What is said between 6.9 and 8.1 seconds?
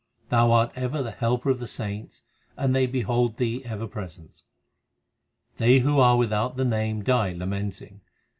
die lamenting.